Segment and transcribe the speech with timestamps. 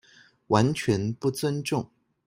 [0.47, 1.91] 完全不尊重